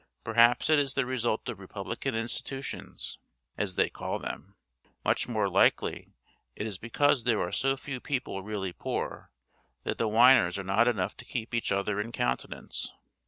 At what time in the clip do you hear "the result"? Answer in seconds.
0.95-1.47